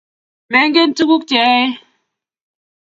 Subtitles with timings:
[0.51, 1.65] menget tuguk cheyoe